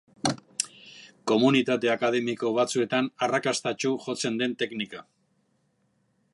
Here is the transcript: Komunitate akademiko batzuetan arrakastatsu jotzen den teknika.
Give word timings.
Komunitate 1.31 1.91
akademiko 1.95 2.51
batzuetan 2.57 3.11
arrakastatsu 3.27 3.95
jotzen 4.07 4.43
den 4.43 4.59
teknika. 4.63 5.07